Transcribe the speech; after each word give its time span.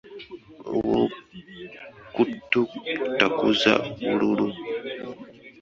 Obw’okututakuza 0.73 3.73
bululu. 3.97 4.47